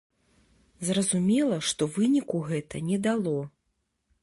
[0.89, 3.37] Зразумела, што выніку гэта не дало.